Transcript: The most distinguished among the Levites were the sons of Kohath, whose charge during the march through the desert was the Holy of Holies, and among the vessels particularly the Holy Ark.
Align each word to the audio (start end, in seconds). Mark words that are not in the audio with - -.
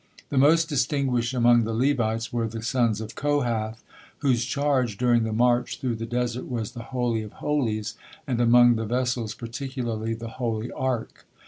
The 0.29 0.37
most 0.39 0.67
distinguished 0.67 1.31
among 1.35 1.63
the 1.63 1.75
Levites 1.75 2.33
were 2.33 2.47
the 2.47 2.63
sons 2.63 3.01
of 3.01 3.13
Kohath, 3.13 3.83
whose 4.25 4.43
charge 4.45 4.97
during 4.97 5.21
the 5.25 5.31
march 5.31 5.79
through 5.79 5.93
the 5.97 6.07
desert 6.07 6.49
was 6.49 6.71
the 6.71 6.85
Holy 6.89 7.21
of 7.21 7.33
Holies, 7.33 7.93
and 8.25 8.41
among 8.41 8.77
the 8.77 8.85
vessels 8.85 9.35
particularly 9.35 10.15
the 10.15 10.29
Holy 10.41 10.71
Ark. 10.71 11.27